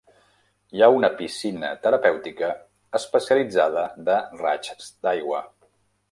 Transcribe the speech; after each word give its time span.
Hi 0.75 0.79
ha 0.83 0.87
una 0.99 1.09
piscina 1.17 1.67
terapèutica 1.83 2.49
especialitzada 2.99 3.83
de 4.09 4.15
raigs 4.41 4.89
d'aigua. 5.05 5.43